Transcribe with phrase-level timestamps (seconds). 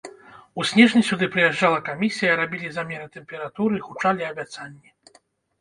[0.61, 4.89] У снежні сюды прыязджала камісія, рабілі замеры тэмпературы, гучалі абяцанні.